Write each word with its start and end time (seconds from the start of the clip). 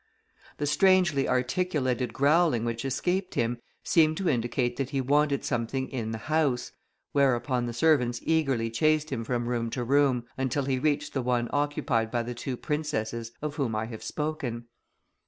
The 0.57 0.65
strangely 0.65 1.29
articulated 1.29 2.11
growling 2.11 2.65
which 2.65 2.85
escaped 2.85 3.35
him, 3.35 3.59
seemed 3.83 4.17
to 4.17 4.27
indicate 4.27 4.77
that 4.77 4.89
he 4.89 4.99
wanted 4.99 5.45
something 5.45 5.87
in 5.89 6.09
the 6.09 6.17
house, 6.17 6.71
whereupon 7.11 7.67
the 7.67 7.73
servants 7.73 8.19
eagerly 8.23 8.71
chased 8.71 9.11
him 9.11 9.23
from 9.23 9.47
room 9.47 9.69
to 9.69 9.83
room, 9.83 10.25
until 10.39 10.63
he 10.65 10.79
reached 10.79 11.13
the 11.13 11.21
one 11.21 11.51
occupied 11.53 12.09
by 12.09 12.23
the 12.23 12.33
two 12.33 12.57
princesses 12.57 13.31
of 13.43 13.57
whom 13.57 13.75
I 13.75 13.85
have 13.85 14.01
spoken. 14.01 14.65